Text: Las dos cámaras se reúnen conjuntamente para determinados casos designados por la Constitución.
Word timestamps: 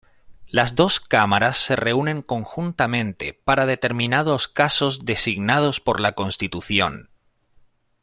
Las 0.47 0.73
dos 0.73 0.99
cámaras 0.99 1.57
se 1.57 1.75
reúnen 1.75 2.23
conjuntamente 2.23 3.35
para 3.45 3.67
determinados 3.67 4.47
casos 4.47 5.05
designados 5.05 5.79
por 5.79 5.99
la 5.99 6.13
Constitución. 6.13 7.09